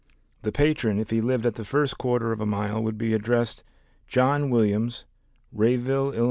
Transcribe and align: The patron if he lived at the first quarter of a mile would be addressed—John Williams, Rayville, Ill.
The 0.41 0.51
patron 0.51 0.97
if 0.97 1.11
he 1.11 1.21
lived 1.21 1.45
at 1.45 1.53
the 1.53 1.63
first 1.63 1.99
quarter 1.99 2.31
of 2.31 2.41
a 2.41 2.45
mile 2.47 2.81
would 2.83 2.97
be 2.97 3.13
addressed—John 3.13 4.49
Williams, 4.49 5.05
Rayville, 5.51 6.11
Ill. 6.15 6.19